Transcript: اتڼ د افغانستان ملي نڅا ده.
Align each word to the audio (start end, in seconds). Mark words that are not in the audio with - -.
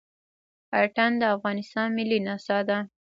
اتڼ 0.79 1.09
د 1.21 1.23
افغانستان 1.35 1.87
ملي 1.97 2.19
نڅا 2.27 2.59
ده. 2.69 2.77